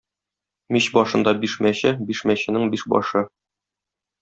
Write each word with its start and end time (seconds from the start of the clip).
Мич 0.77 0.87
башында 0.95 1.33
биш 1.43 1.59
мәче, 1.67 1.93
биш 2.09 2.23
мәченең 2.31 2.67
биш 2.75 2.89
башы. 2.97 3.25